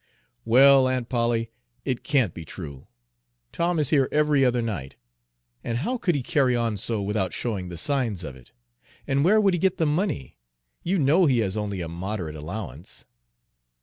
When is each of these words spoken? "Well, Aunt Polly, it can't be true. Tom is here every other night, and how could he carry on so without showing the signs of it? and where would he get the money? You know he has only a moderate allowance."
"Well, 0.45 0.87
Aunt 0.87 1.09
Polly, 1.09 1.51
it 1.85 2.03
can't 2.03 2.33
be 2.33 2.43
true. 2.43 2.87
Tom 3.51 3.77
is 3.77 3.91
here 3.91 4.09
every 4.11 4.43
other 4.43 4.63
night, 4.63 4.95
and 5.63 5.77
how 5.77 5.99
could 5.99 6.15
he 6.15 6.23
carry 6.23 6.55
on 6.55 6.77
so 6.77 6.99
without 7.03 7.33
showing 7.33 7.69
the 7.69 7.77
signs 7.77 8.23
of 8.23 8.35
it? 8.35 8.51
and 9.05 9.23
where 9.23 9.39
would 9.39 9.53
he 9.53 9.59
get 9.59 9.77
the 9.77 9.85
money? 9.85 10.39
You 10.81 10.97
know 10.97 11.27
he 11.27 11.37
has 11.41 11.55
only 11.55 11.81
a 11.81 11.87
moderate 11.87 12.35
allowance." 12.35 13.05